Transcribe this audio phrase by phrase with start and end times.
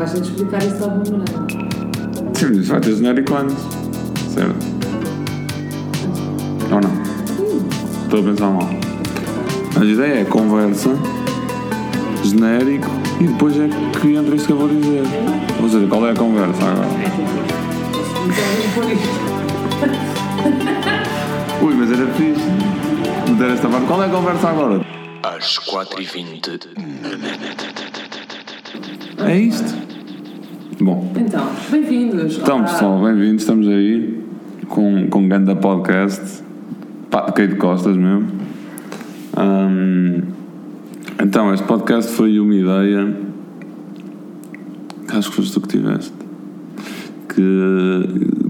[0.00, 1.44] Vais ter de explicar isso de alguma maneira.
[2.32, 3.56] Sim, mas isso vai ter genérico antes.
[4.32, 4.66] Certo?
[6.72, 6.90] Ou não?
[8.04, 8.70] Estou a pensar mal.
[9.74, 10.96] Mas a ideia é conversa,
[12.24, 12.88] genérico
[13.20, 13.68] e depois é
[14.00, 15.02] que entra isso que eu vou dizer.
[15.62, 16.88] Ou seja, qual é a conversa agora?
[17.04, 17.20] Então.
[21.68, 22.40] Ui, mas era fixe.
[23.30, 23.86] Meter esta parte.
[23.86, 24.80] Qual é a conversa agora?
[25.24, 26.58] Às 4h20
[29.26, 29.90] É isto?
[30.82, 32.38] Bom, Então, bem-vindos.
[32.38, 32.64] então Olá.
[32.64, 33.42] pessoal, bem-vindos.
[33.42, 34.18] Estamos aí
[34.66, 36.42] com, com um Ganda Podcast.
[37.10, 38.28] Pá, de Costas mesmo.
[39.36, 40.22] Ahm,
[41.22, 43.14] então, este podcast foi uma ideia.
[45.08, 46.14] Acho que foste tu que tiveste.
[47.28, 48.06] Que,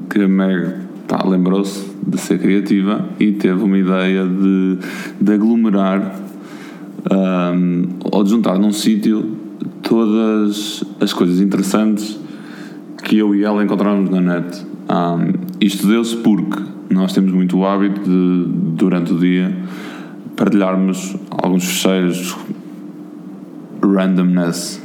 [0.08, 0.74] que a Meg
[1.08, 4.78] pá, lembrou-se de ser criativa e teve uma ideia de,
[5.20, 6.14] de aglomerar
[7.10, 9.36] ahm, ou de juntar num sítio
[9.82, 12.20] todas as coisas interessantes
[13.10, 14.64] que eu e ela encontramos na net.
[14.88, 18.44] Ahm, isto deu-se porque nós temos muito o hábito de,
[18.76, 19.52] durante o dia,
[20.36, 22.36] partilharmos alguns fecheiros
[23.82, 24.80] randomness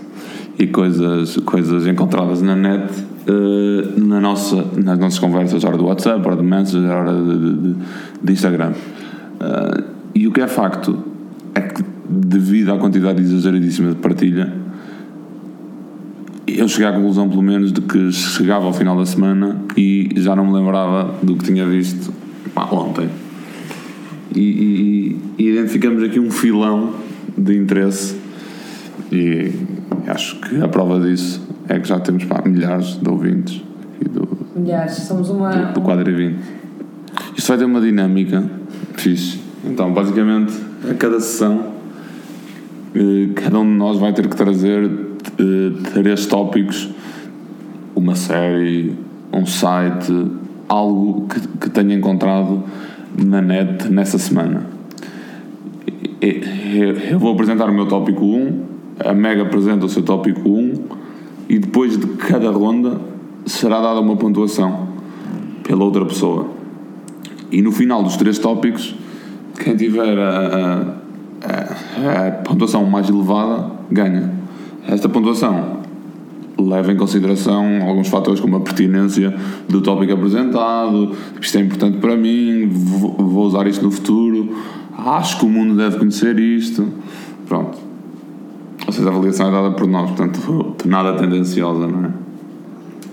[0.57, 2.91] e coisas, coisas encontradas na net
[3.27, 7.75] eh, na nossa, nas nossas conversas, hora do WhatsApp, hora do Messenger, hora de, de-
[8.23, 8.71] de Instagram.
[9.39, 9.83] Eh,
[10.15, 10.97] e o que é facto
[11.53, 14.51] é que, devido à quantidade exageradíssima de partilha,
[16.57, 20.35] eu cheguei à conclusão, pelo menos, de que chegava ao final da semana e já
[20.35, 22.13] não me lembrava do que tinha visto
[22.53, 23.09] pá, ontem.
[24.33, 26.91] E, e- e identificamos aqui um filão
[27.37, 28.17] de interesse
[29.11, 29.51] e
[30.07, 33.61] acho que a prova disso é que já temos pá, milhares de ouvintes
[34.09, 35.49] do, Milhares, somos uma.
[35.51, 36.37] do, do quadro e 20.
[37.37, 38.43] Isto vai ter uma dinâmica
[38.93, 39.39] fixe.
[39.65, 40.53] Então, basicamente,
[40.89, 41.73] a cada sessão,
[42.93, 44.89] eh, cada um de nós vai ter que trazer
[45.93, 46.89] três tópicos,
[47.95, 48.93] uma série,
[49.33, 50.11] um site,
[50.67, 52.63] algo que, que tenha encontrado
[53.17, 54.67] na net nessa semana.
[57.09, 58.61] Eu vou apresentar o meu tópico 1,
[59.05, 60.73] a Meg apresenta o seu tópico 1
[61.49, 62.99] e depois de cada ronda
[63.45, 64.87] será dada uma pontuação
[65.63, 66.47] pela outra pessoa.
[67.51, 68.95] E no final dos três tópicos,
[69.63, 70.95] quem tiver a-
[71.43, 74.33] a- a pontuação mais elevada ganha.
[74.87, 75.79] Esta pontuação
[76.57, 79.33] leva em consideração alguns fatores como a pertinência
[79.67, 84.55] do tópico apresentado, isto é importante para mim, vou usar isto no futuro,
[84.97, 86.87] acho que o mundo deve conhecer isto.
[87.47, 87.77] Pronto.
[88.87, 92.09] Ou seja, a avaliação é dada por nós, portanto, nada tendenciosa, não é?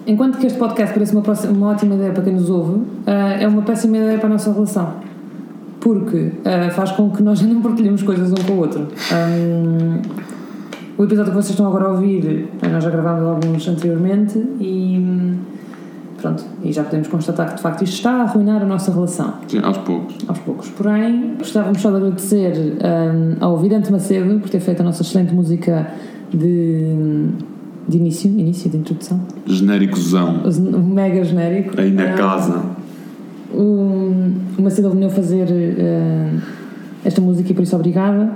[0.07, 3.37] Enquanto que este podcast parece uma, próxima- uma ótima ideia para quem nos ouve, ah,
[3.41, 4.95] é uma péssima ideia para a nossa relação.
[5.81, 8.87] Porque ah, faz com que nós não partilhemos coisas um com o outro.
[9.13, 10.01] Ahm,
[11.03, 14.99] o episódio que vocês estão agora a ouvir, ah, nós já gravámos alguns anteriormente e
[14.99, 15.37] hum,
[16.21, 19.35] pronto, e já podemos constatar que de facto isto está a arruinar a nossa relação
[19.49, 20.17] Sim, aos poucos.
[20.29, 20.69] aos poucos.
[20.71, 25.35] Porém, gostávamos só de agradecer hum, ao Vidante Macedo por ter feito a nossa excelente
[25.35, 25.89] música
[26.33, 27.29] de,
[27.89, 30.41] de início, início de introdução, Genéricozão.
[30.85, 31.81] mega genérico.
[31.81, 32.63] Aí na Ah, casa.
[33.53, 34.13] O,
[34.59, 35.47] o Macedo veio fazer
[35.79, 36.39] ah,
[37.05, 38.31] esta música e por isso obrigada.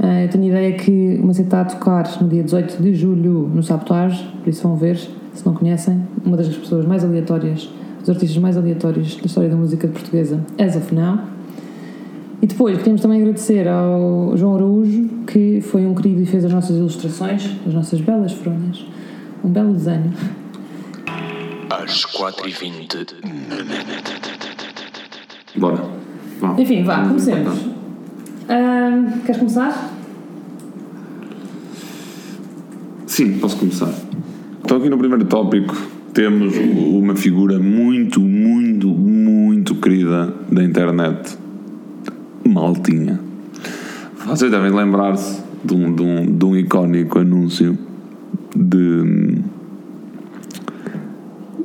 [0.00, 2.94] Ah, eu tenho a ideia que o Macedo está a tocar no dia 18 de
[2.94, 7.68] julho no Sabotage, por isso vão ver, se não conhecem, uma das pessoas mais aleatórias,
[8.00, 11.18] dos artistas mais aleatórios da história da música portuguesa, as of now.
[12.40, 16.52] E depois queríamos também agradecer ao João Araújo, que foi um querido e fez as
[16.52, 18.86] nossas ilustrações, as nossas belas fronhas.
[19.44, 20.12] Um belo desenho.
[21.68, 23.14] às 4h20
[25.56, 25.82] Bora.
[26.40, 26.54] Vá.
[26.56, 27.77] Enfim, vá, comecemos.
[28.48, 29.94] Queres começar?
[33.06, 33.92] Sim, posso começar.
[34.64, 35.76] Então, aqui no primeiro tópico,
[36.14, 41.36] temos uma figura muito, muito, muito querida da internet.
[42.46, 43.20] Maltinha.
[44.26, 47.76] Vocês devem lembrar-se de um, de, um, de um icónico anúncio
[48.56, 49.36] de,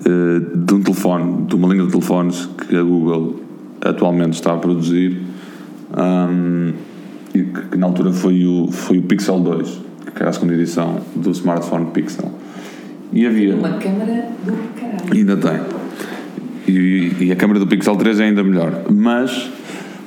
[0.06, 3.40] eh, de um telefone, de uma linha de telefones que a Google
[3.82, 5.23] atualmente está a produzir
[5.94, 6.74] ahm,
[7.34, 9.82] e que, que na altura foi o, foi o Pixel 2,
[10.16, 12.32] que era a segunda edição do smartphone Pixel.
[13.12, 13.56] E havia.
[13.56, 15.14] Uma câmara do caralho.
[15.14, 15.60] Ainda tem.
[16.68, 18.84] E, e a câmera do Pixel 3 é ainda melhor.
[18.90, 19.52] Mas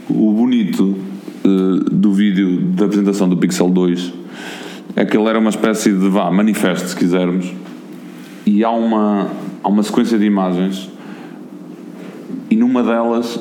[0.09, 0.97] o bonito
[1.45, 4.13] eh, do vídeo da apresentação do Pixel 2
[4.97, 7.53] é que ele era uma espécie de vá, manifesto, se quisermos.
[8.45, 9.29] E há uma,
[9.63, 10.91] há uma sequência de imagens.
[12.49, 13.39] E numa delas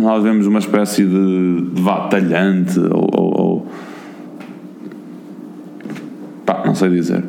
[0.00, 3.66] nós vemos uma espécie de, de vá, talhante ou, ou- ou-
[6.44, 7.22] pá, não sei dizer.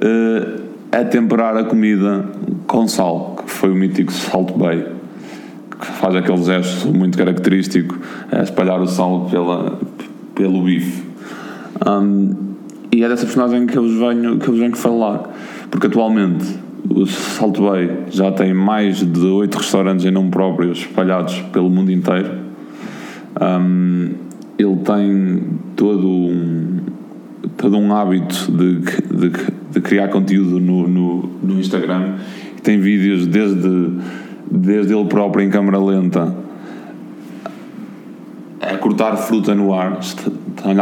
[0.00, 0.60] Eh,
[0.92, 2.24] a temperar a comida
[2.68, 4.86] com sal, que foi o mítico Salt Bay,
[5.80, 7.98] que faz aquele gesto muito característico,
[8.30, 9.78] a espalhar o sal pela,
[10.36, 11.02] pelo bife.
[11.86, 12.32] Um,
[12.92, 15.30] e é dessa personagem que eu venho, que eu venho falar,
[15.68, 16.46] porque atualmente
[16.88, 21.90] o Salt Bay já tem mais de oito restaurantes em nome próprio espalhados pelo mundo
[21.90, 22.30] inteiro.
[23.40, 24.10] Um,
[24.58, 25.42] ele tem
[25.74, 26.80] todo um,
[27.56, 29.32] todo um hábito de, de,
[29.72, 32.14] de criar conteúdo no, no, no Instagram.
[32.62, 33.90] Tem vídeos desde,
[34.50, 36.34] desde ele próprio em câmera lenta
[38.60, 40.32] a cortar fruta no ar, estão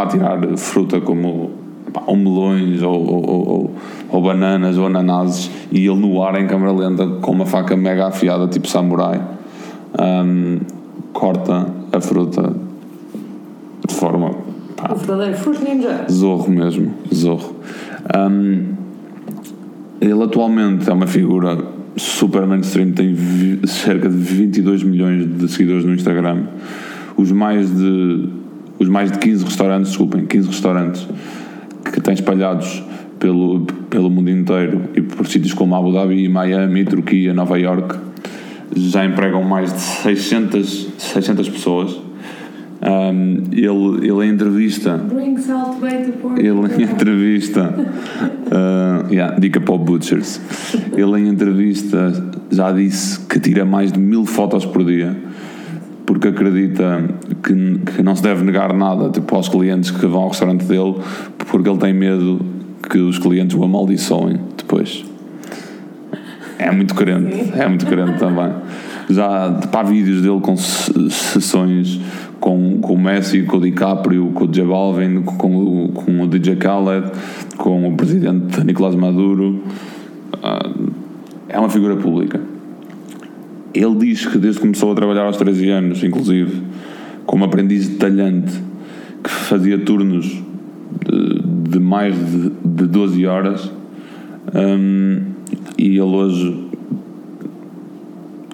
[0.03, 1.62] a tirar fruta como
[1.93, 3.71] pá, ou melões ou, ou, ou,
[4.09, 8.07] ou bananas ou ananases e ele no ar em câmera lenta com uma faca mega
[8.07, 9.21] afiada tipo samurai
[10.01, 10.59] um,
[11.13, 12.55] corta a fruta
[13.87, 14.31] de forma
[14.77, 16.07] pá, O verdadeiro Fruit Ninja.
[16.11, 17.57] Zorro mesmo, Zorro.
[18.17, 18.75] Um,
[20.01, 21.59] ele atualmente é uma figura
[21.97, 23.15] super mainstream, tem
[23.67, 26.45] cerca de 22 milhões de seguidores no Instagram.
[27.17, 28.29] Os mais de,
[28.79, 31.07] os mais de 15 restaurantes, desculpem, 15 restaurantes
[31.91, 32.83] que tem espalhados
[33.19, 37.97] pelo, pelo mundo inteiro e por sítios como Abu Dhabi, Miami, Turquia, Nova York,
[38.75, 42.01] já empregam mais de 600, 600 pessoas.
[42.83, 45.01] Um, ele, ele em entrevista
[46.37, 47.73] ele em entrevista,
[48.51, 50.41] uh, yeah, dica para o Butchers.
[50.97, 52.13] Ele em entrevista
[52.51, 55.17] já disse que tira mais de mil fotos por dia,
[56.07, 57.03] porque acredita
[57.43, 60.97] que, que não se deve negar nada tipo, aos clientes que vão ao restaurante dele,
[61.51, 62.41] porque ele tem medo
[62.91, 65.05] que os clientes o amaldiçoem depois.
[66.59, 68.53] É muito crente, é muito crente também.
[69.11, 72.01] Já para vídeos dele com se- sessões
[72.39, 76.27] com, com o Messi, com o DiCaprio, com o J Balvin, com, o- com o
[76.29, 77.11] DJ Khaled,
[77.57, 79.63] com o presidente Nicolás Maduro.
[80.43, 80.71] Ah,
[81.49, 82.41] é uma figura pública.
[83.75, 86.63] Ele diz que desde que começou a trabalhar aos 13 anos, inclusive,
[87.25, 88.53] como aprendiz de talhante,
[89.23, 93.71] que fazia turnos de, de mais de, de 12 horas,
[94.55, 95.23] hum,
[95.79, 96.69] e ele hoje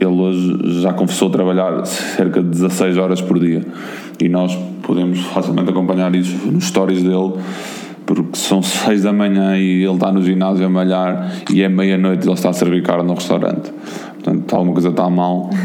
[0.01, 3.67] ele hoje já confessou trabalhar cerca de 16 horas por dia.
[4.21, 7.33] E nós podemos facilmente acompanhar isso nos stories dele
[8.07, 12.25] porque são 6 da manhã e ele está no ginásio a malhar e é meia-noite
[12.25, 13.71] e ele está a servir carne no restaurante
[14.23, 15.51] portanto alguma coisa está mal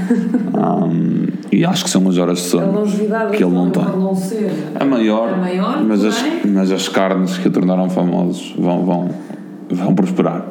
[0.55, 3.83] Hum, e acho que são as horas de A sono longevidade que ele não tem
[3.83, 7.89] não ser é maior, É maior, mas, as, porém- mas as carnes que o tornaram
[7.89, 9.09] famosos vão, vão,
[9.69, 10.45] vão prosperar.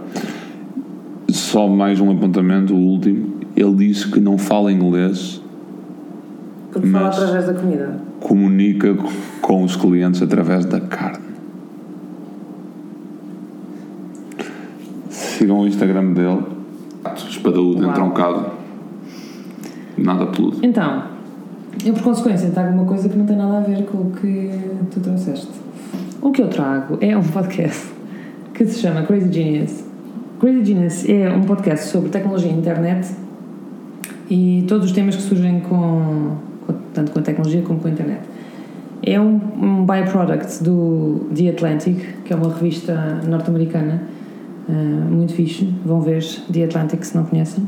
[1.31, 3.37] Só mais um apontamento, o último.
[3.57, 5.41] Ele disse que não fala inglês,
[6.73, 8.01] porque fala Mas- através da comida.
[8.21, 8.97] comunica
[9.41, 11.25] com os clientes através da carne.
[15.09, 16.43] Sigam o Instagram dele.
[17.29, 18.47] Espadaúdo, entroncado.
[19.99, 20.59] Nada peludo.
[20.63, 21.05] Então,
[21.85, 24.51] eu por consequência trago uma coisa que não tem nada a ver com o que
[24.91, 25.49] tu trouxeste.
[26.21, 27.89] O que eu trago é um podcast
[28.55, 29.85] que se chama Crazy Genius.
[30.41, 33.13] Crazy Genius é um podcast sobre tecnologia e internet
[34.31, 37.91] e todos os temas que surgem com, com- tanto com a tecnologia como com a
[37.91, 38.21] internet.
[39.05, 44.03] É um, um byproduct do The Atlantic, que é uma revista norte-americana
[44.69, 44.73] ah,
[45.11, 45.73] muito fixe.
[45.85, 47.67] Vão ver The Atlantic se não conhecem.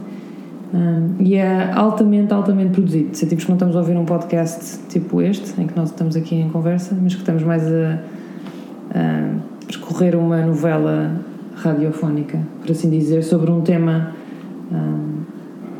[0.72, 3.16] Um, e é altamente, altamente produzido.
[3.16, 6.34] Sentimos que não estamos a ouvir um podcast tipo este, em que nós estamos aqui
[6.34, 8.00] em conversa, mas que estamos mais a,
[8.92, 9.34] a
[9.68, 11.12] percorrer uma novela
[11.54, 14.12] radiofónica, por assim dizer, sobre um tema
[14.72, 15.20] um,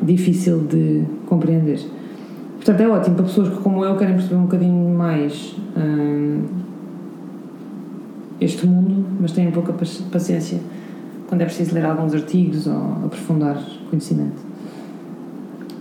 [0.01, 1.81] difícil de compreender.
[2.57, 6.43] Portanto, é ótimo para pessoas que, como eu, querem perceber um bocadinho mais um,
[8.41, 10.61] este mundo, mas têm pouca paci- paciência
[11.29, 13.59] quando é preciso ler alguns artigos ou aprofundar
[13.91, 14.43] conhecimento.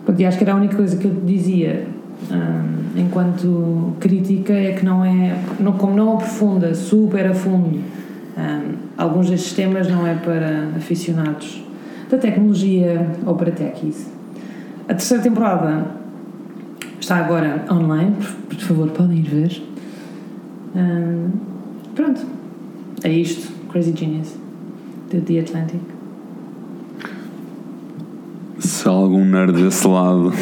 [0.06, 1.88] Pronto, e acho que era a única coisa que eu dizia
[2.32, 7.78] hum, enquanto crítica é que não é, não, como não aprofunda super a fundo
[8.38, 11.64] hum, alguns destes temas não é para aficionados
[12.10, 14.08] da tecnologia ou para techies.
[14.88, 15.86] A terceira temporada
[17.00, 19.64] está agora online, por, por favor podem ir ver.
[20.76, 21.30] Hum,
[21.96, 22.22] pronto,
[23.04, 24.43] é isto, Crazy Genius,
[25.14, 25.82] de The Atlantic.
[28.60, 30.34] Se há algum nerd desse lado,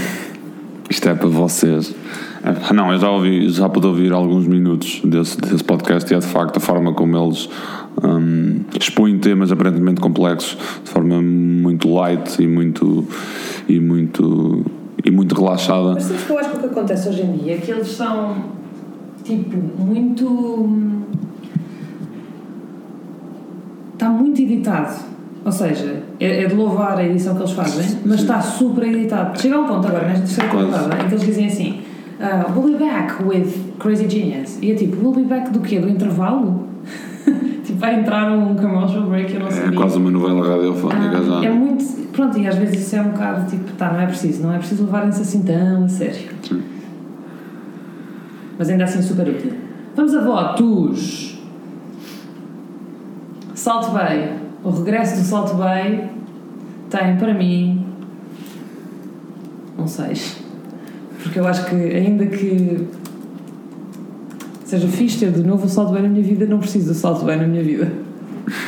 [0.89, 1.93] isto é para vocês.
[2.43, 6.19] Ah, Não, eu já ouvi, já pude ouvir alguns minutos desse, desse podcast e é
[6.19, 7.49] de facto a forma como eles
[8.03, 13.07] hum, expõem temas aparentemente complexos de forma muito light e muito
[13.67, 14.65] e muito
[15.03, 15.93] e muito relaxada.
[15.93, 17.87] Mas sabes que eu acho que o que acontece hoje em dia é que eles
[17.87, 18.35] são,
[19.23, 20.87] tipo, muito.
[23.93, 24.93] Está muito editado.
[25.43, 29.39] Ou seja, é, é de louvar a edição que eles fazem, mas está super editado.
[29.41, 31.81] Chega a um ponto agora, nesta terceira temporada, em que eles dizem assim:
[32.19, 33.47] ah, We'll be back with
[33.79, 34.59] Crazy Genius.
[34.61, 35.79] E é tipo, We'll be back do quê?
[35.79, 36.67] Do intervalo?
[37.65, 39.65] tipo, vai entrar um commercial break, eu não sei.
[39.65, 41.45] É quase uma novela radiofónica Ah, já.
[41.47, 41.83] é muito.
[42.11, 44.57] Pronto, e às vezes isso é um bocado tipo, tá, não é preciso, não é
[44.59, 46.29] preciso levarem-se assim tão a sério.
[46.43, 46.61] Sim.
[48.59, 49.53] Mas ainda assim super útil.
[49.95, 51.30] Vamos a votos.
[53.61, 54.33] Salt Bay.
[54.63, 56.09] O regresso do Salt Bay
[56.89, 57.85] tem para mim
[59.77, 60.37] um 6.
[61.21, 62.87] Porque eu acho que ainda que
[64.65, 67.23] seja fixe ter de novo o Salt Bay na minha vida, não preciso do Salt
[67.23, 67.91] Bay na minha vida.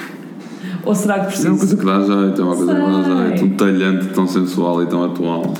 [0.86, 1.50] Ou será que É preciso?
[1.50, 3.28] uma coisa que dá jeito, é uma coisa que dá Sei.
[3.28, 3.46] jeito.
[3.46, 5.54] Um talhante tão sensual e tão atual.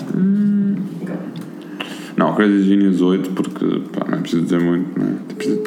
[2.16, 5.12] Não, Crazy Genius 8, porque pá, não é preciso dizer muito, não é?
[5.12, 5.64] É preciso-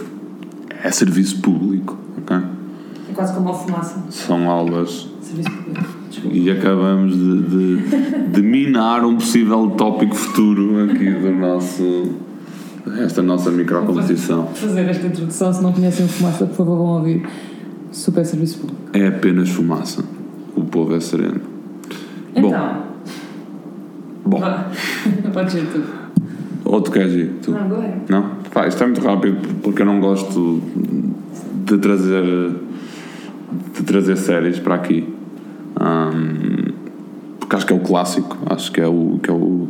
[0.84, 2.36] É serviço público, ok?
[3.16, 4.04] Quase como a fumaça.
[4.10, 5.86] São aulas Serviço público.
[6.10, 6.36] Desculpa.
[6.36, 12.12] e acabamos de, de, de minar um possível tópico futuro aqui do nosso.
[13.02, 14.46] esta nossa microcompetição.
[14.48, 15.52] fazer esta introdução.
[15.52, 17.26] Se não conhecem o Fumaça, por favor, vão ouvir.
[17.90, 18.82] Super serviço público.
[18.92, 20.04] É apenas fumaça.
[20.54, 21.40] O povo é sereno.
[22.38, 22.82] Bom, Então,
[24.26, 24.38] bom.
[24.38, 24.66] vá.
[25.32, 25.82] Pode ser tu.
[26.64, 27.32] Ou tu queres ir?
[27.42, 27.50] Tu?
[27.52, 28.00] Não, go ahead.
[28.08, 28.30] Não?
[28.52, 30.60] Pá, isto é muito rápido porque eu não gosto
[31.64, 32.22] de trazer
[33.74, 35.08] de trazer séries para aqui.
[35.78, 36.72] Ahm,
[37.38, 39.68] porque acho que é o clássico, acho que é o que é o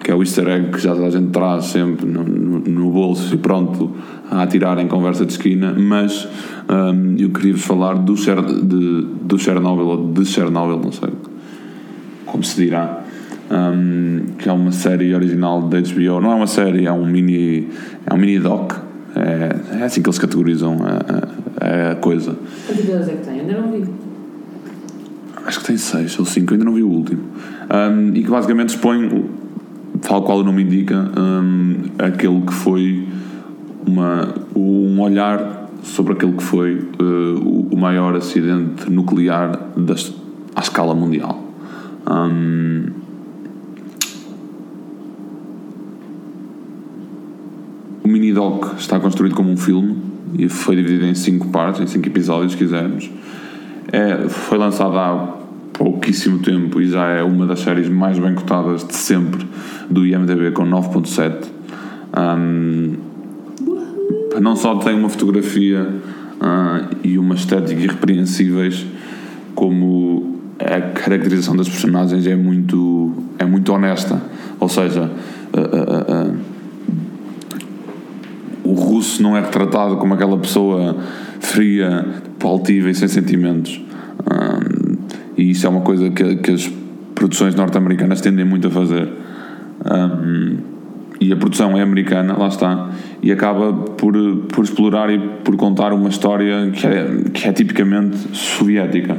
[0.00, 3.34] que é o easter egg que já a gente traz sempre no, no, no bolso
[3.34, 3.90] e pronto
[4.30, 6.28] a atirar em conversa de esquina, mas
[6.68, 11.10] ahm, eu queria-vos falar do, Cher, de, do Chernobyl ou de Chernobyl, não sei
[12.30, 13.02] como se dirá,
[13.50, 16.20] um, que é uma série original da HBO.
[16.20, 17.68] Não é uma série, é um mini,
[18.06, 18.74] é um mini doc.
[19.16, 22.36] É, é assim que eles categorizam a, a, a coisa.
[22.66, 23.40] Quantos é que tem?
[23.40, 23.84] Ainda não vi.
[25.44, 27.22] Acho que tem seis ou cinco, ainda não vi o último.
[27.70, 29.24] Um, e que basicamente expõe,
[30.02, 33.08] tal qual o nome indica, um, aquele que foi
[33.86, 40.14] uma, um olhar sobre aquele que foi uh, o, o maior acidente nuclear das,
[40.54, 41.42] à escala mundial.
[42.10, 42.86] Um,
[48.04, 52.08] o mini-doc está construído como um filme e foi dividido em cinco partes, em cinco
[52.08, 53.10] episódios, se quisermos.
[53.92, 55.38] É, foi lançado há
[55.72, 59.46] pouquíssimo tempo e já é uma das séries mais bem cotadas de sempre
[59.88, 61.46] do IMDB com 9.7.
[62.16, 62.94] Um,
[64.40, 65.88] não só tem uma fotografia
[66.40, 68.86] ah, e uma estética irrepreensíveis,
[69.54, 74.20] como a caracterização das personagens é muito, é muito honesta.
[74.60, 75.10] Ou seja,
[75.52, 76.07] ah, o
[78.98, 80.96] russo não é retratado como aquela pessoa
[81.40, 82.04] fria,
[82.42, 83.80] altiva e sem sentimentos.
[84.20, 84.96] Um,
[85.36, 86.68] e isso é uma coisa que, que as
[87.14, 89.08] produções norte-americanas tendem muito a fazer.
[89.86, 90.56] Um,
[91.20, 92.90] e a produção é americana, lá está,
[93.22, 94.14] e acaba por,
[94.52, 99.16] por explorar e por contar uma história que é, que é tipicamente soviética,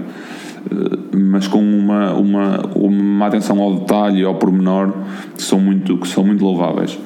[1.13, 4.93] mas com uma, uma, uma atenção ao detalhe e ao pormenor
[5.35, 6.97] que são muito, que são muito louváveis.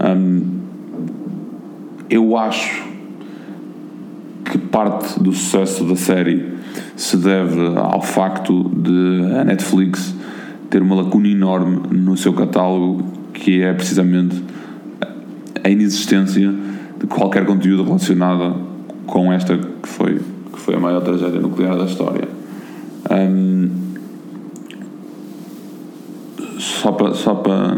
[0.00, 0.55] Um,
[2.08, 2.84] eu acho
[4.44, 6.54] que parte do sucesso da série
[6.94, 10.14] se deve ao facto de a Netflix
[10.70, 14.42] ter uma lacuna enorme no seu catálogo que é precisamente
[15.62, 16.54] a inexistência
[16.98, 18.56] de qualquer conteúdo relacionado
[19.06, 20.20] com esta que foi,
[20.52, 22.28] que foi a maior tragédia nuclear da história.
[23.10, 23.70] Um,
[26.58, 27.76] só para só para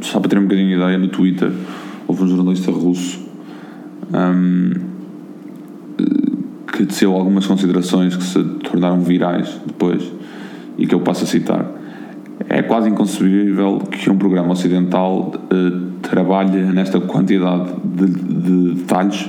[0.00, 1.50] só para ter um bocadinho de ideia no Twitter
[2.06, 3.27] houve um jornalista russo
[4.12, 4.72] um,
[6.72, 10.02] que teceu algumas considerações que se tornaram virais depois
[10.76, 11.78] e que eu passo a citar
[12.48, 19.28] é quase inconcebível que um programa ocidental eh, trabalhe nesta quantidade de, de detalhes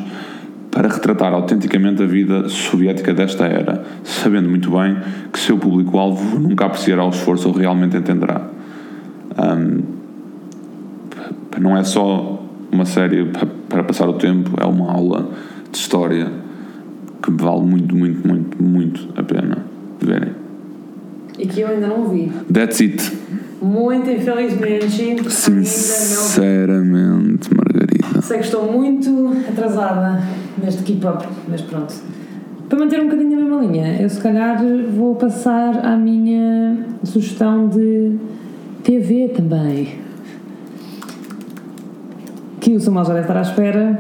[0.70, 4.98] para retratar autenticamente a vida soviética desta era, sabendo muito bem
[5.34, 8.48] que seu público-alvo nunca apreciará o esforço ou realmente entenderá.
[9.38, 9.82] Um,
[11.60, 12.39] não é só
[12.72, 15.30] uma série pa- para passar o tempo, é uma aula
[15.72, 16.28] de história
[17.22, 19.58] que vale muito, muito, muito, muito a pena
[20.02, 20.32] verem.
[21.38, 22.32] E que eu ainda não vi.
[22.52, 23.12] That's it.
[23.62, 28.22] Muito infelizmente, Sinceramente, Margarida.
[28.22, 30.22] Sei que estou muito atrasada
[30.62, 31.94] neste keep-up, mas pronto.
[32.70, 34.62] Para manter um bocadinho a mesma linha, eu se calhar
[34.96, 38.14] vou passar à minha sugestão de
[38.84, 39.90] TV também.
[42.70, 44.00] Que o Samuel já deve estar à espera,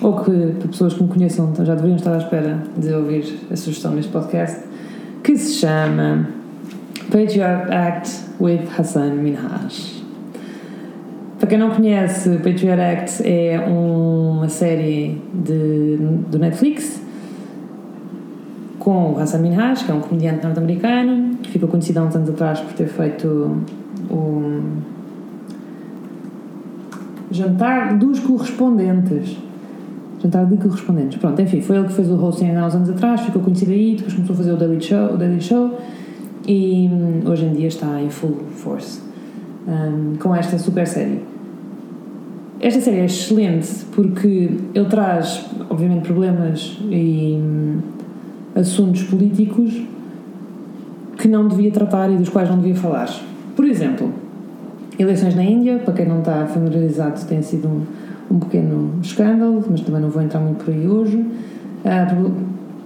[0.00, 3.56] ou que para pessoas que me conheçam já deveriam estar à espera de ouvir a
[3.56, 4.60] sugestão neste podcast,
[5.24, 6.28] que se chama
[7.10, 10.04] Patriot Act with Hassan Minhaj.
[11.40, 15.96] Para quem não conhece, Patriot Act é uma série de,
[16.30, 17.02] do Netflix
[18.78, 22.30] com o Hassan Minhaj, que é um comediante norte-americano, que ficou conhecido há uns anos
[22.30, 23.64] atrás por ter feito
[24.08, 24.62] o
[27.30, 29.36] Jantar dos Correspondentes.
[30.22, 31.18] Jantar de Correspondentes.
[31.18, 33.96] Pronto, enfim, foi ele que fez o hosting há uns anos atrás, ficou conhecido aí,
[33.96, 35.78] depois começou a fazer o Daily Show, o Daily Show
[36.46, 39.00] e hum, hoje em dia está em full force
[39.66, 41.20] hum, com esta super série.
[42.60, 47.78] Esta série é excelente porque ele traz, obviamente, problemas e hum,
[48.54, 49.82] assuntos políticos
[51.18, 53.10] que não devia tratar e dos quais não devia falar.
[53.54, 54.12] Por exemplo,
[54.98, 57.82] eleições na Índia, para quem não está familiarizado, tem sido um,
[58.30, 61.24] um pequeno escândalo, mas também não vou entrar muito por aí hoje.
[61.84, 62.32] Ah, pro-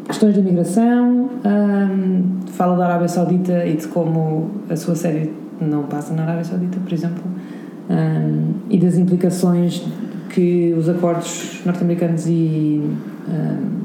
[0.07, 5.85] questões de imigração, ahm, fala da Arábia Saudita e de como a sua série não
[5.85, 7.23] passa na Arábia Saudita, por exemplo,
[7.89, 9.87] ahm, e das implicações
[10.31, 12.83] que os acordos norte-americanos e
[13.29, 13.81] ahm,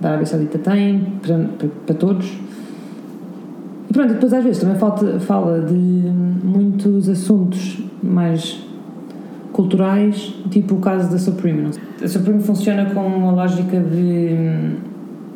[0.00, 2.38] da Arábia Saudita têm para, para, para todos.
[3.90, 8.64] E pronto, depois às vezes também falta, fala de muitos assuntos mais
[9.52, 11.72] culturais, tipo o caso da Supreme.
[12.00, 14.76] A Supreme funciona com uma lógica de hum,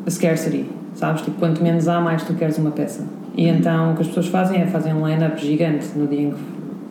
[0.09, 1.23] scarcity, sabes?
[1.23, 3.05] Tipo, quanto menos há, mais tu queres uma peça.
[3.37, 6.31] E então o que as pessoas fazem é fazem um line-up gigante no dia em
[6.31, 6.37] que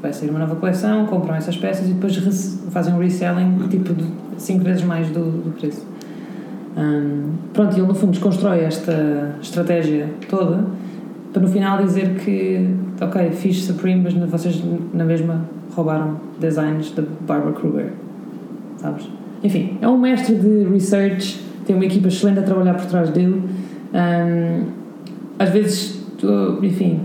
[0.01, 4.03] vai sair uma nova coleção, compram essas peças e depois fazem um reselling tipo de
[4.35, 5.87] 5 vezes mais do, do preço.
[6.77, 10.82] Hum, pronto, e ele no fundo desconstrói esta estratégia toda
[11.33, 12.69] para no final dizer que,
[13.01, 14.63] ok, fiz Supreme, mas vocês
[14.93, 15.41] na mesma
[15.75, 17.91] roubaram designs da Barbara Kruger,
[18.77, 19.09] sabes?
[19.43, 23.41] Enfim, é um mestre de research, tem uma equipa excelente a trabalhar por trás dele.
[23.93, 24.65] Hum,
[25.39, 26.05] às vezes,
[26.61, 26.99] enfim,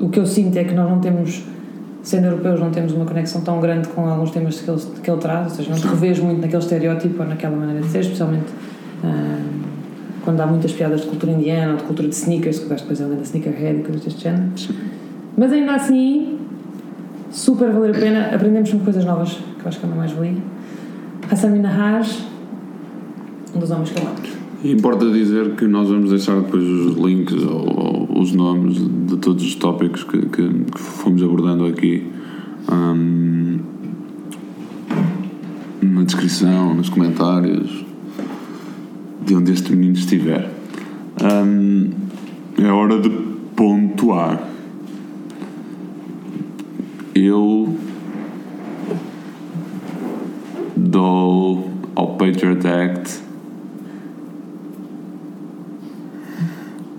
[0.00, 1.44] o que eu sinto é que nós não temos,
[2.02, 5.20] sendo europeus, não temos uma conexão tão grande com alguns temas que ele, que ele
[5.20, 8.46] traz, ou seja, não te revês muito naquele estereótipo ou naquela maneira de ser, especialmente
[9.04, 9.53] hum,
[10.24, 12.82] quando há muitas piadas de cultura indiana ou de cultura de sneakers, que o gajo
[12.82, 14.50] depois é da sneakerhead e coisas deste género.
[15.36, 16.38] Mas ainda assim,
[17.30, 20.42] super valer a pena, aprendemos sempre coisas novas, que eu acho que é uma mais-valia.
[21.30, 22.26] Hassan Minhaj,
[23.54, 24.34] um dos homens que eu amo.
[24.64, 29.44] Importa dizer que nós vamos deixar depois os links ou, ou os nomes de todos
[29.44, 32.10] os tópicos que, que, que fomos abordando aqui
[32.72, 33.58] hum,
[35.82, 37.84] na descrição, nos comentários,
[39.24, 40.50] de onde este menino estiver.
[41.22, 41.90] Hum,
[42.58, 43.08] é hora de
[43.56, 44.40] pontuar.
[47.14, 47.76] Eu
[50.76, 53.22] dou ao Patriot Act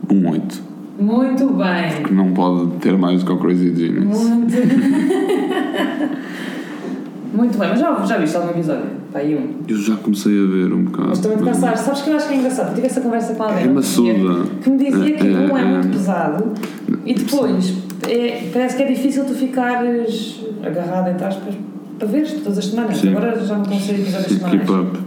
[0.10, 0.64] um 8,
[1.00, 2.04] Muito bem!
[2.04, 4.06] que não pode ter mais do que o Crazy Genius.
[4.06, 4.56] Muito.
[7.36, 9.05] Muito bem, mas já, já viste algum episódio?
[9.16, 9.62] Aí um.
[9.66, 11.08] Eu já comecei a ver um bocado.
[11.08, 11.86] Mas também te cansaste.
[11.86, 12.68] Sabes que eu acho que é engraçado?
[12.70, 13.64] Eu tive essa conversa com alguém.
[13.64, 14.46] É maçuda.
[14.62, 15.92] Que me dizia que É, um é, é, muito é.
[15.92, 16.54] pesado
[17.06, 17.74] e depois
[18.10, 21.56] é- parece que é difícil tu ficares agarrado, entre aspas,
[21.98, 22.98] para ver todas as semanas.
[22.98, 23.10] Sim.
[23.16, 24.60] Agora já não consigo episódios semanais.
[24.60, 25.00] Keep up.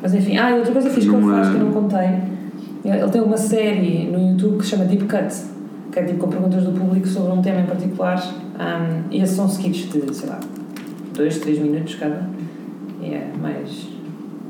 [0.00, 2.08] Mas enfim, ah, e outra coisa fixe que ele faz é- que eu não contei.
[2.84, 5.34] Ele tem uma série no YouTube que se chama Deep Cut,
[5.90, 8.22] que é tipo com perguntas do público sobre um tema em particular.
[8.60, 10.38] Um, e esses são skits de, sei lá,
[11.14, 12.28] 2, 3 minutos cada.
[13.14, 13.88] É mais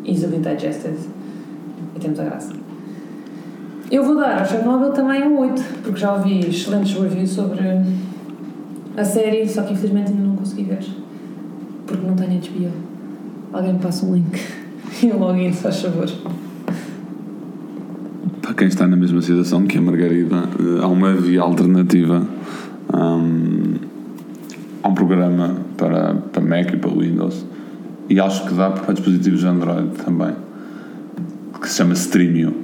[0.04, 0.96] easily digested
[1.96, 2.52] e temos a graça.
[3.90, 7.60] Eu vou dar ao Chernobyl também um 8, porque já ouvi excelentes reviews sobre
[8.96, 10.78] a série, só que infelizmente ainda não consegui ver.
[11.86, 12.70] Porque não tenho HBO.
[13.52, 14.40] Alguém me passa um link
[15.02, 16.08] e um login, se faz favor.
[18.40, 22.24] Para quem está na mesma situação que a Margarida, eh, há uma via alternativa.
[22.92, 27.44] há um programa para, para Mac e para Windows.
[28.10, 30.34] E acho que dá para dispositivos de Android também.
[31.60, 32.54] Que se chama Streamio.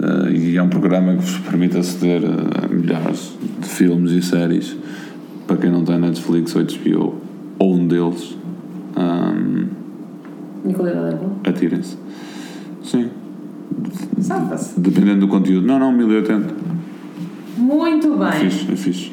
[0.00, 4.76] Eh, e é um programa que vos permite aceder a milhares de filmes e séries.
[5.46, 7.14] Para quem não tem Netflix ou HBO,
[7.58, 8.36] ou um deles,
[8.96, 9.66] hum,
[10.64, 11.32] E a qualidade é boa?
[11.46, 11.96] atirem-se.
[12.82, 13.10] Sim.
[14.18, 14.80] Safa-se.
[14.80, 15.66] Dependendo do conteúdo.
[15.66, 16.54] Não, não, 1080.
[17.58, 18.50] Muito É bem.
[18.50, 19.12] fixe, é fixe.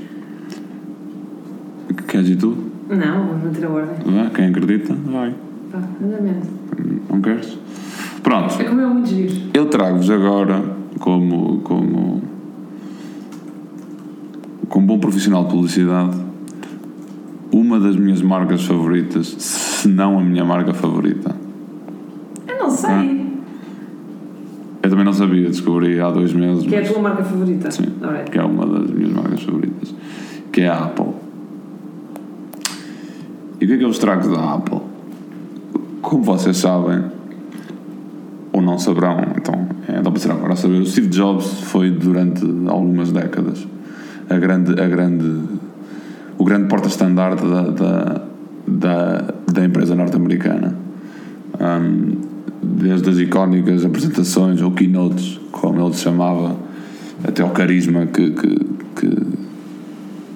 [2.07, 2.70] Queres ir tu?
[2.91, 3.95] Não, vou manter a ordem.
[4.05, 5.33] Vá, Quem acredita, vai.
[5.71, 5.79] Pá.
[7.09, 7.57] Não queres?
[8.21, 9.33] Pronto, É como eu muito giro.
[9.53, 10.61] eu trago-vos agora,
[10.99, 12.21] como, como,
[14.69, 16.17] como bom profissional de publicidade,
[17.51, 21.35] uma das minhas marcas favoritas, se não a minha marca favorita.
[22.47, 23.21] Eu não sei.
[24.83, 26.65] É também não sabia, descobri há dois meses.
[26.65, 27.71] Que é a mas- tua marca favorita?
[27.71, 27.85] Sim.
[28.01, 28.31] Alright.
[28.31, 29.93] que é uma das minhas marcas favoritas,
[30.51, 31.13] que é a Apple.
[33.61, 34.81] E o que é que eu vos trago da Apple?
[36.01, 37.03] Como vocês sabem,
[38.51, 41.91] ou não saberão, então é, dá para ser agora a saber, o Steve Jobs foi
[41.91, 43.67] durante algumas décadas
[44.27, 45.43] a grande, a grande,
[46.39, 48.21] o grande porta-estandarte da, da,
[48.67, 50.75] da, da empresa norte-americana.
[51.59, 52.15] Um,
[52.63, 56.55] desde as icónicas apresentações ou keynotes, como ele chamava,
[57.23, 58.55] até ao carisma que, que,
[58.95, 59.09] que,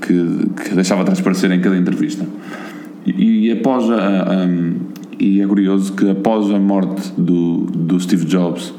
[0.01, 2.23] que, que deixava transparecer em cada entrevista.
[3.06, 4.48] E, e após a, a-
[5.20, 8.74] e é curioso que após a morte do, do Steve Jobs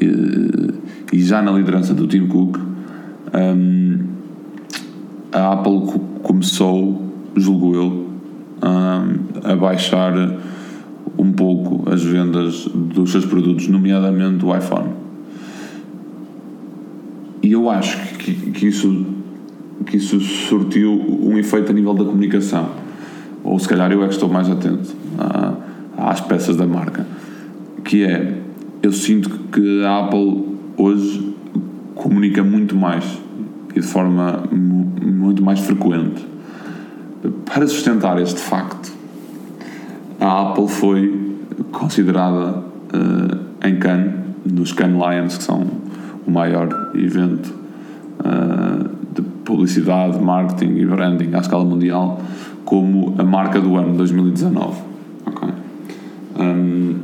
[0.00, 0.74] eh,
[1.12, 3.98] e já na liderança do Tim Cook, hum,
[5.32, 7.02] a Apple co- começou,
[7.34, 7.84] julgo eu,
[8.62, 10.12] hum, a baixar
[11.18, 14.90] um pouco as vendas dos seus produtos, nomeadamente o iPhone.
[17.42, 19.04] E eu acho que, que, isso,
[19.86, 22.68] que isso surtiu um efeito a nível da comunicação.
[23.46, 25.54] Ou se calhar eu é que estou mais atento a-
[26.10, 27.06] às peças da marca.
[27.84, 28.38] Que é,
[28.82, 30.44] eu sinto que a Apple
[30.76, 31.34] hoje
[31.94, 33.04] comunica muito mais
[33.74, 36.26] e de forma mu- muito mais frequente.
[37.44, 38.92] Para sustentar este facto,
[40.20, 41.36] a Apple foi
[41.72, 42.62] considerada
[43.62, 44.12] eh, em Cannes,
[44.44, 45.66] nos Cannes Lions, que são
[46.26, 47.52] o maior evento
[48.24, 52.20] eh, de publicidade, marketing e branding à escala mundial,
[52.66, 54.82] como a marca do ano 2019.
[55.24, 55.48] Ok?
[56.38, 56.96] Um,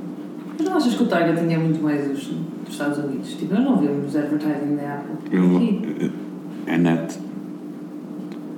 [0.59, 3.31] Mas não achas que o Target tinha muito mais dos, dos Estados Unidos?
[3.31, 5.17] Tipo, nós não vemos advertising da Apple.
[5.31, 6.11] eu,
[6.67, 7.19] é net.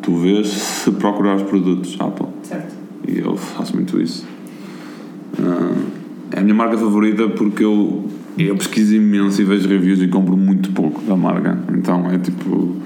[0.02, 2.26] Tu vês se procurar os produtos Apple.
[2.42, 2.74] Certo.
[3.06, 4.26] E eu faço muito isso.
[5.38, 5.74] Ah,
[6.32, 8.04] é a minha marca favorita porque eu,
[8.36, 11.58] eu pesquiso imenso e vejo reviews e compro muito pouco da marca.
[11.72, 12.76] Então é tipo.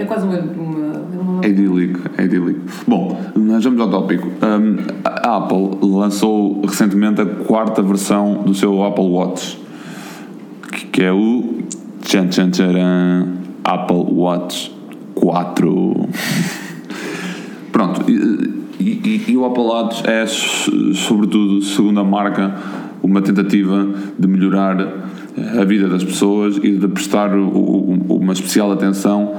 [0.00, 0.38] É quase uma.
[0.38, 2.60] uma, É idílico, é idílico.
[2.88, 4.28] Bom, mas vamos ao tópico.
[4.28, 9.60] Um, a Apple lançou recentemente a quarta versão do seu Apple Watch,
[10.90, 11.58] que, é o
[12.02, 13.28] tchan, tchan, tcharam,
[13.62, 14.74] Apple Watch
[15.16, 16.08] 4.
[17.70, 18.14] Pronto, e,
[18.80, 22.54] e- e o Apple Watch é, sobretudo, segundo a marca,
[23.02, 23.86] uma tentativa
[24.18, 24.78] de melhorar
[25.60, 29.34] a vida das pessoas e de prestar uma especial atenção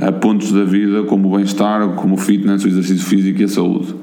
[0.00, 3.48] a pontos da vida como o bem-estar, como o fitness, o exercício físico e a
[3.48, 3.94] saúde.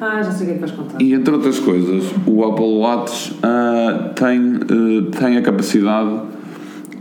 [0.00, 1.00] Ah, já sei o que é que vais contar.
[1.00, 6.20] E entre outras coisas, o Apple Watch ah, tem, ah, tem a capacidade,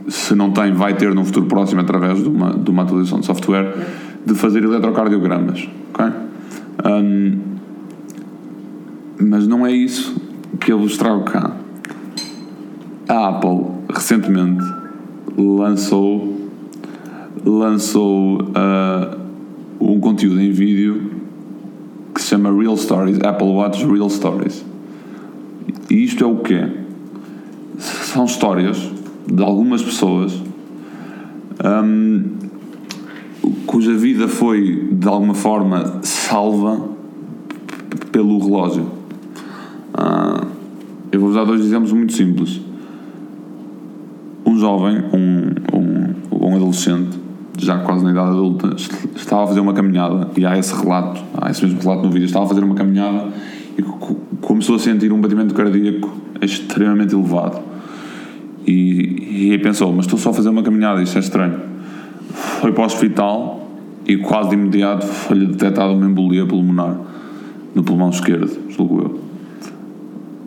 [0.07, 3.25] se não tem, vai ter num futuro próximo através de uma, de uma atualização de
[3.25, 3.75] software,
[4.25, 5.67] de fazer eletrocardiogramas.
[5.93, 6.05] ok?
[6.83, 7.39] Ahm,
[9.19, 10.15] mas não é isso
[10.59, 11.51] que eu vos trago cá.
[13.07, 14.63] A Apple recentemente
[15.37, 16.30] lançou
[17.45, 19.17] lançou ah,
[19.79, 21.11] um conteúdo em vídeo
[22.13, 24.63] que se chama Real Stories, Apple Watch Real Stories.
[25.89, 26.67] E isto é o quê?
[27.77, 28.91] São histórias
[29.25, 30.41] de algumas pessoas
[31.63, 32.23] hum,
[33.65, 36.89] cuja vida foi de alguma forma salva
[38.11, 38.87] pelo relógio.
[39.93, 40.45] Ah,
[41.11, 42.61] eu vou usar dois exemplos muito simples.
[44.45, 47.20] Um jovem, um, um, um adolescente,
[47.63, 51.21] já quase na idade adulta, est- estava a fazer uma caminhada e há esse relato,
[51.39, 53.29] há esse mesmo relato no vídeo, estava a fazer uma caminhada
[53.77, 57.59] e co- começou a sentir um batimento cardíaco extremamente elevado.
[58.65, 61.59] E, e aí pensou, mas estou só a fazer uma caminhada, isto é estranho.
[62.59, 63.69] Foi para o hospital
[64.07, 66.97] e quase de imediato foi-lhe detectada uma embolia pulmonar
[67.75, 69.19] no pulmão esquerdo, julgo eu.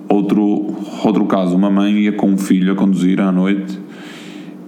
[0.08, 0.74] Outro,
[1.04, 3.78] outro caso, uma mãe ia com um filho a conduzir à noite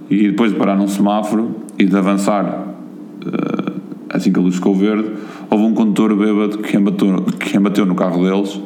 [0.09, 2.67] e depois de parar num semáforo e de avançar
[3.25, 3.71] eh,
[4.09, 5.11] assim que a luz ficou verde,
[5.49, 8.59] houve um condutor bêbado que embateu, que embateu no carro deles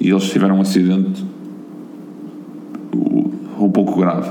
[0.00, 1.24] e eles tiveram um acidente
[3.58, 4.30] um pouco grave.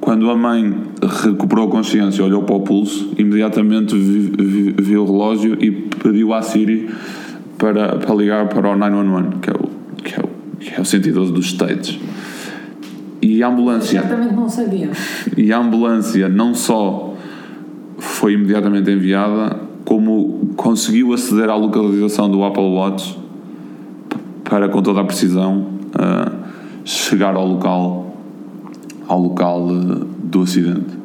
[0.00, 0.74] Quando a mãe
[1.22, 6.34] recuperou a consciência, olhou para o pulso, imediatamente vi- vi- viu o relógio e pediu
[6.34, 6.90] à Siri
[7.56, 9.68] para, para ligar para o 911, que é o,
[10.02, 10.28] que é o,
[10.58, 11.98] que é o 112 dos States.
[13.20, 14.90] E a ambulância Certamente não sabiam.
[15.36, 17.11] e a ambulância não só
[18.22, 23.18] foi imediatamente enviada, como conseguiu aceder à localização do Apple Watch
[24.44, 25.66] para, com toda a precisão,
[25.98, 26.30] ah,
[26.84, 28.16] chegar ao local,
[29.08, 30.96] ao local eh, do acidente.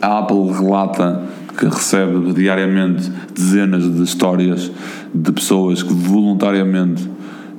[0.00, 1.24] A Apple relata
[1.58, 4.72] que recebe diariamente dezenas de histórias
[5.14, 7.06] de pessoas que voluntariamente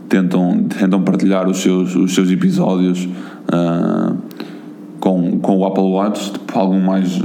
[0.09, 3.07] tentam, tentam partilhar os seus, os seus episódios
[3.47, 4.15] ah,
[5.01, 7.19] com, com o Apple Watch, tipo, algum mais,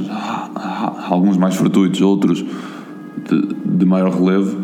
[1.08, 2.44] alguns mais fortuitos, outros
[3.28, 4.56] de, de maior relevo.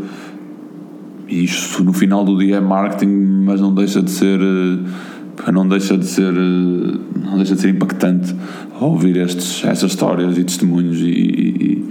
[1.29, 5.68] E isto no final do dia é marketing, mas não deixa de ser eh, não
[5.68, 8.35] deixa de ser eh, não deixa de ser impactante
[8.81, 11.90] ouvir estes, estas histórias e testemunhos e, e,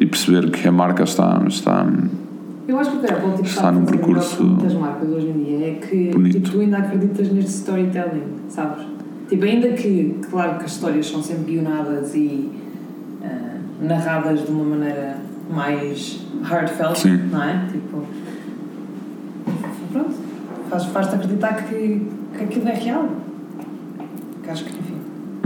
[0.00, 1.86] e perceber que a marca está, está
[2.68, 5.44] Eu acho que o que a Apple tipo, Está num percurso muitas marcas hoje em
[5.44, 8.95] dia é que tipo, tu ainda acreditas neste storytelling, sabes?
[9.28, 12.48] Tipo, ainda que, claro que as histórias são sempre guionadas e
[13.24, 15.16] ah, narradas de uma maneira
[15.52, 17.16] mais heartfelt, Sim.
[17.32, 17.66] não é?
[17.72, 18.04] Tipo,
[19.92, 20.10] pronto,
[20.70, 23.08] faz- faz-te acreditar que, que aquilo é real.
[24.42, 24.94] Que acho que, enfim.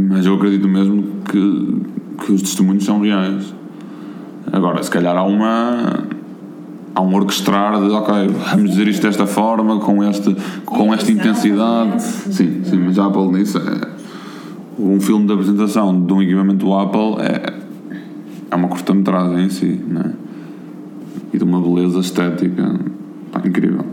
[0.02, 1.82] Mas eu acredito mesmo que,
[2.24, 3.54] que os testemunhos são reais.
[4.52, 6.04] Agora, se calhar há uma.
[7.00, 8.14] Há um orquestrar de, ok,
[8.50, 10.36] vamos dizer isto desta forma, com, este,
[10.66, 11.94] com esta intensidade.
[11.94, 12.02] obviamente.
[12.02, 13.88] Sim, sim, mas a Apple nisso é.
[14.78, 17.54] Um filme de apresentação de um equipamento do Apple é,
[18.50, 20.12] é uma cortometragem em si, não é?
[21.32, 22.78] E de uma beleza estética
[23.32, 23.86] pá, incrível.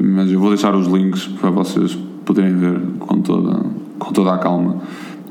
[0.00, 3.60] Mas eu vou deixar os links para vocês poderem ver com toda,
[3.98, 4.82] com toda a calma.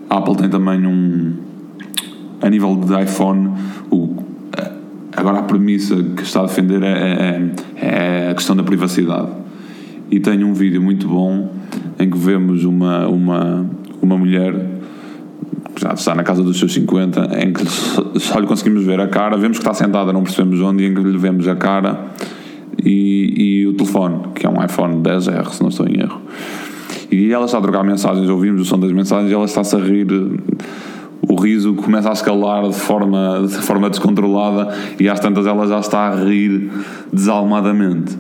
[0.10, 1.34] A Apple tem também um.
[2.42, 3.54] A nível de iPhone,
[3.90, 4.29] o,
[5.16, 9.30] agora a premissa que está a defender é, é, é a questão da privacidade.
[10.12, 11.52] E tem um vídeo muito bom
[12.00, 13.70] em que vemos uma, uma,
[14.02, 14.54] uma mulher
[15.76, 17.64] que já está na casa dos seus 50, em que
[18.20, 20.94] só lhe conseguimos ver a cara, vemos que está sentada, não percebemos onde, e em
[20.94, 22.08] que lhe vemos a cara
[22.84, 26.22] e, e o telefone, que é um iPhone 10R, se não estou em erro.
[27.12, 29.80] E ela está a trocar mensagens, ouvimos o som das mensagens e ela está-se a
[29.80, 30.08] rir.
[31.28, 35.80] O riso começa a escalar de forma, de forma descontrolada e às tantas ela já
[35.80, 36.72] está a rir
[37.12, 38.18] desalmadamente.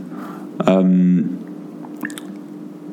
[0.67, 1.23] Hum,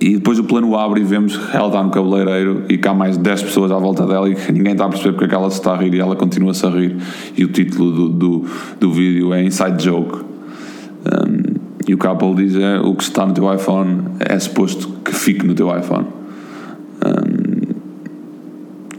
[0.00, 3.16] e depois o plano abre e vemos que ela está no cabeleireiro e há mais
[3.16, 5.34] de 10 pessoas à volta dela e que ninguém está a perceber porque é que
[5.34, 6.96] ela se está a rir e ela continua-se a rir.
[7.36, 8.44] E o título do, do,
[8.78, 10.18] do vídeo é Inside Joke.
[10.18, 11.56] Um,
[11.88, 15.14] e o que Apple diz é o que está no teu iPhone é suposto que
[15.14, 16.06] fique no teu iPhone.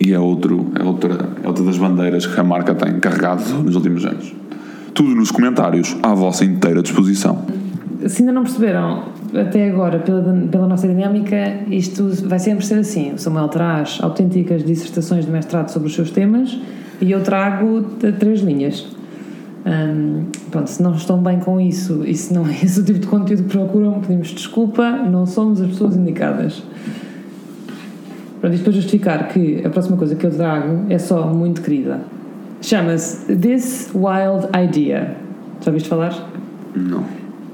[0.08, 3.44] Um, e é, outro, é, outra, é outra das bandeiras que a marca tem carregado
[3.64, 4.34] nos últimos anos.
[4.94, 7.46] Tudo nos comentários à vossa inteira disposição.
[8.08, 9.04] se ainda não perceberam
[9.36, 11.36] até agora pela, pela nossa dinâmica,
[11.70, 13.14] isto vai sempre ser assim.
[13.14, 16.58] O Samuel traz autênticas dissertações de mestrado sobre os seus temas
[17.02, 17.86] e eu trago
[18.20, 18.88] três linhas.
[19.66, 23.00] Hum, pronto, se não estão bem com isso e se não é esse o tipo
[23.00, 26.64] de conteúdo que procuram, pedimos desculpa, não somos as pessoas indicadas.
[28.40, 32.00] Pronto, isto para justificar que a próxima coisa que eu trago é só muito querida.
[32.62, 35.16] Chama-se This Wild Idea.
[35.62, 36.14] Já ouviste falar?
[36.76, 37.04] Não.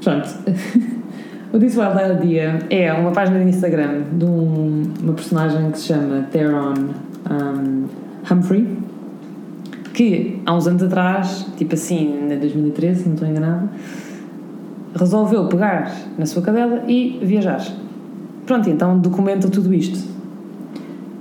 [0.03, 0.27] Pronto.
[1.53, 5.87] o This Wild Idea é uma página de Instagram de um- uma personagem que se
[5.87, 6.73] chama Theron
[7.31, 7.85] um,
[8.29, 8.67] Humphrey,
[9.93, 13.69] que há uns anos atrás, tipo assim, em 2013, se não estou enganada,
[14.95, 17.61] resolveu pegar na sua cadela e viajar.
[18.45, 20.12] Pronto, então documenta tudo isto.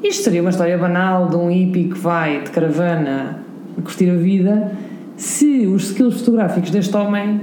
[0.03, 3.43] Isto seria uma história banal de um hippie que vai de caravana
[3.85, 4.73] curtir a vida
[5.17, 7.41] se os skills fotográficos deste homem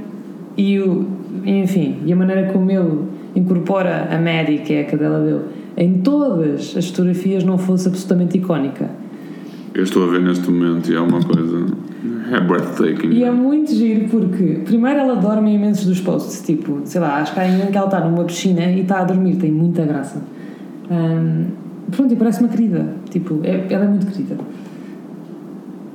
[0.58, 1.08] e o,
[1.46, 3.04] enfim, e a maneira como ele
[3.36, 5.42] incorpora a Maddie, que é a cadela dele,
[5.78, 8.90] em todas as fotografias não fosse absolutamente icónica.
[9.74, 11.68] Eu estou a ver neste momento e é uma coisa.
[12.34, 13.12] É breathtaking.
[13.12, 16.42] E é muito giro porque, primeiro, ela dorme imensos dos posts.
[16.42, 19.04] Tipo, sei lá, acho que há em que ela está numa piscina e está a
[19.04, 20.22] dormir, tem muita graça.
[20.90, 21.46] Ahm,
[21.90, 22.86] pronto, e parece uma querida.
[23.10, 24.38] Tipo, é- ela é muito querida.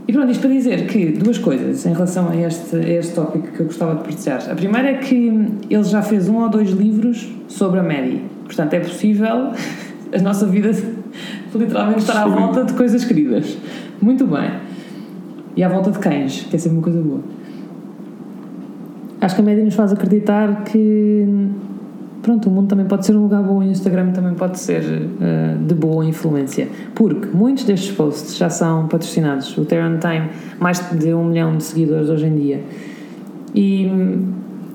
[0.06, 3.48] E pronto, isto para dizer que duas coisas em relação a este, a este tópico
[3.48, 4.50] que eu gostava de partilhar.
[4.50, 8.22] A primeira é que ele já fez um ou dois livros sobre a Maddie.
[8.44, 9.52] Portanto, é possível
[10.12, 10.70] a nossa vida
[11.54, 13.56] literalmente estar à volta de coisas queridas.
[14.00, 14.50] Muito bem.
[15.56, 17.20] E à volta de cães, que é sempre uma coisa boa.
[19.20, 21.26] Acho que a média nos faz acreditar que
[22.24, 24.82] pronto, o mundo também pode ser um lugar bom e o Instagram também pode ser
[24.82, 26.68] eh, de boa influência.
[26.94, 29.56] Porque muitos destes posts já são patrocinados.
[29.58, 32.64] O Terran tem mais de um milhão de seguidores hoje em dia.
[33.54, 34.18] E,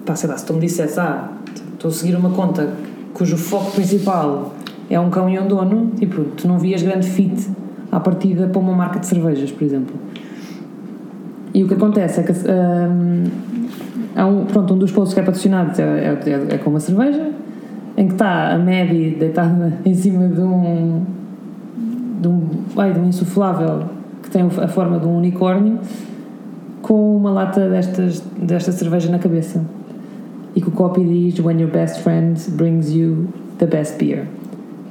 [0.06, 1.30] pá, sei lá, se tu me dissesse, ah,
[1.74, 2.70] estou a seguir uma conta
[3.14, 4.54] cujo foco principal
[4.90, 7.50] é um cão e um dono, tipo, tu não vias grande fit
[7.92, 9.96] à partida para uma marca de cervejas, por exemplo.
[11.54, 13.24] E o que acontece é que hum,
[14.16, 17.32] há um, pronto, um dos posts que é patrocinado é, é, é com uma cerveja,
[18.00, 21.04] em que está a Maddie deitada em cima de um,
[22.22, 23.84] de um, ai, de um insuflável
[24.24, 25.80] que tem a forma de um unicórnio
[26.82, 29.62] com uma lata destas, desta cerveja na cabeça.
[30.56, 34.26] e que o copy diz When your best friend brings you the best beer.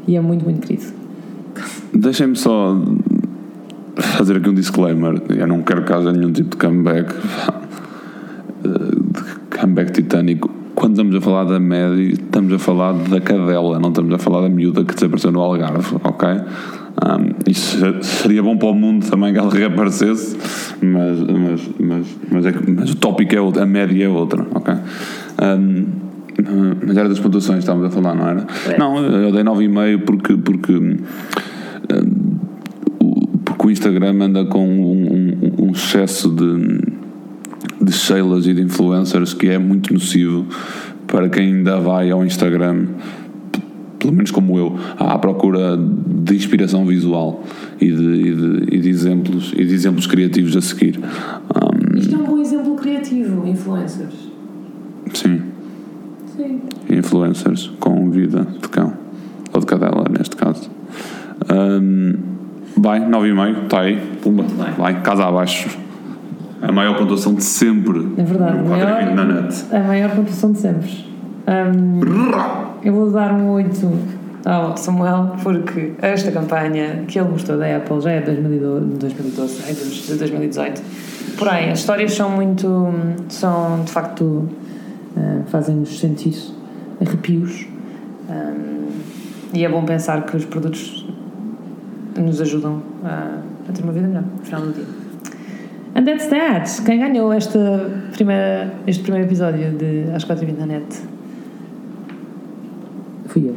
[0.07, 0.93] E é muito, muito querido.
[1.93, 2.79] Deixem-me só
[3.97, 5.21] fazer aqui um disclaimer.
[5.29, 7.13] Eu não quero que haja nenhum tipo de comeback.
[8.63, 10.58] de comeback titânico.
[10.79, 14.43] Quando estamos a falar da média, estamos a falar da cadela, não estamos a falar
[14.43, 16.29] da miúda que desapareceu no Algarve, ok?
[16.29, 20.37] Um, isso seria bom para o mundo também que ela reaparecesse,
[20.81, 24.75] mas, mas, mas, mas, é mas o tópico é outro, a média é outra, ok?
[25.43, 25.87] Um,
[26.87, 28.47] mas era das pontuações, estávamos a falar, não era?
[28.79, 30.97] Não, eu dei 9,5 porque, porque
[33.45, 36.98] porque o Instagram anda com um, um, um excesso de,
[37.81, 40.47] de Sheilas e de influencers que é muito nocivo
[41.07, 42.87] para quem ainda vai ao Instagram,
[43.99, 47.43] pelo menos como eu, à procura de inspiração visual
[47.81, 50.99] e de, e de, e de exemplos e de exemplos criativos a seguir.
[50.99, 54.29] Um, Isto é um bom exemplo criativo, influencers.
[55.15, 55.41] sim,
[56.37, 56.61] Sim.
[56.91, 58.93] influencers com vida de cão
[59.53, 60.71] ou de cadela neste caso.
[61.51, 62.15] Um,
[62.77, 64.45] vai, 9,5, está aí, pumba,
[64.77, 65.69] vai, casa abaixo.
[66.61, 69.65] A maior pontuação de sempre É verdade, no a maior- 4,20 na net.
[69.73, 70.91] A maior pontuação de sempre.
[71.49, 72.01] Hum,
[72.83, 73.93] eu vou dar um 8
[74.45, 79.63] ao Samuel, porque esta campanha que ele gostou da Apple já é de 2012, 2012
[79.69, 80.83] é de 2018.
[81.39, 82.67] Porém, as histórias são muito.
[83.29, 84.49] são de facto.
[85.17, 86.37] ah, fazem-nos sentir
[87.01, 87.67] arrepios.
[88.29, 88.89] Hum,
[89.55, 91.07] e é bom pensar que os produtos
[92.19, 94.85] nos ajudam a, a ter uma vida melhor no final do dia.
[95.99, 96.83] And that's that.
[96.85, 100.87] Quem ganhou esta primeira, este primeiro episódio de Às 4h20 na net?
[103.27, 103.57] Fui eu.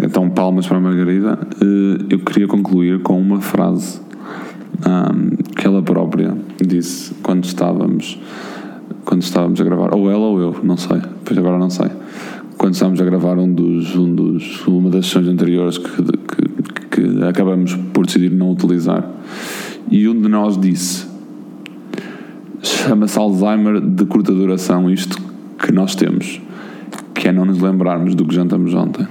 [0.00, 1.36] Então, palmas para a Margarida.
[1.60, 4.00] Eh, Eu queria concluir com uma frase
[5.56, 8.20] que ela própria disse quando estávamos
[9.04, 11.88] quando estávamos a gravar, ou ela ou eu, não sei, pois agora não sei.
[12.56, 17.24] Quando estávamos a gravar um dos, um dos, uma das sessões anteriores que, que, que
[17.24, 19.04] acabamos por decidir não utilizar.
[19.90, 21.05] E um de nós disse:
[22.68, 25.16] chama-se Alzheimer de curta duração, isto
[25.58, 26.40] que nós temos,
[27.14, 29.06] que é não nos lembrarmos do que jantamos ontem.